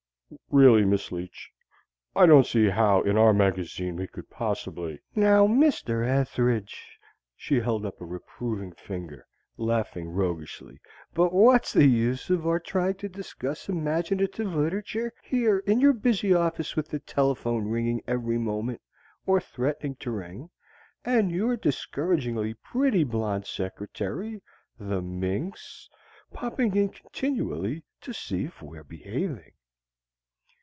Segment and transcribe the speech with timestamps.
[0.49, 1.49] "Really, Miss Leech,
[2.15, 6.07] I don't see how in our magazine we could possibly" "Now, Mr.
[6.07, 6.97] Ethridge!"
[7.35, 9.27] She held up a reproving finger,
[9.57, 10.79] laughing roguishly.
[11.13, 16.33] "But what's the use of our trying to discuss imaginative literature here in your busy
[16.33, 18.79] office with the telephone ringing every moment
[19.25, 20.49] or threatening to ring
[21.03, 24.41] and your discouragingly pretty blonde secretary
[24.79, 25.89] the minx!
[26.31, 29.51] popping in continually to see if we're behaving!"